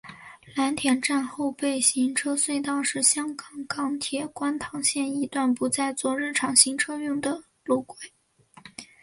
[0.55, 7.95] 蓝田站后备行车隧道是香港港铁观塘线一段不再作日常行车用的路轨。